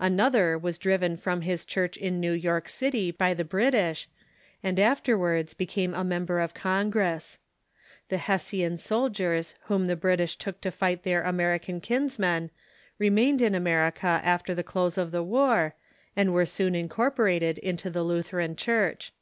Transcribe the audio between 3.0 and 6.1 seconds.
by the British, and afterwards became a